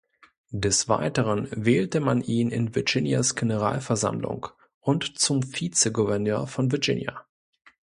[0.53, 4.47] Des Weiteren wählte man ihn in Virginias Generalversammlung
[4.79, 7.23] und zum Vizegouverneur von Virginia.